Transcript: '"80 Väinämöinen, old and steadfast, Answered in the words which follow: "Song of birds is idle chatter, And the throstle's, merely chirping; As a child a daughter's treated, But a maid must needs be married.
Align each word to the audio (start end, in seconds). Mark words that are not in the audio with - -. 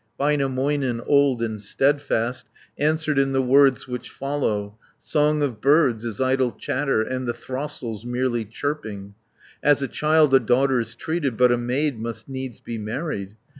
'"80 0.19 0.41
Väinämöinen, 0.45 1.03
old 1.05 1.43
and 1.43 1.61
steadfast, 1.61 2.47
Answered 2.79 3.19
in 3.19 3.33
the 3.33 3.41
words 3.43 3.87
which 3.87 4.09
follow: 4.09 4.79
"Song 4.99 5.43
of 5.43 5.61
birds 5.61 6.03
is 6.03 6.19
idle 6.19 6.51
chatter, 6.53 7.03
And 7.03 7.27
the 7.27 7.35
throstle's, 7.35 8.03
merely 8.03 8.43
chirping; 8.43 9.13
As 9.61 9.83
a 9.83 9.87
child 9.87 10.33
a 10.33 10.39
daughter's 10.39 10.95
treated, 10.95 11.37
But 11.37 11.51
a 11.51 11.57
maid 11.59 11.99
must 11.99 12.27
needs 12.27 12.59
be 12.59 12.79
married. 12.79 13.35